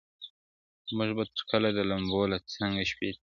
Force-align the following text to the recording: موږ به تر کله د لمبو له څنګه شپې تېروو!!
موږ 0.97 1.09
به 1.17 1.23
تر 1.35 1.41
کله 1.51 1.67
د 1.73 1.79
لمبو 1.89 2.21
له 2.31 2.37
څنګه 2.53 2.81
شپې 2.91 3.07
تېروو!! 3.11 3.19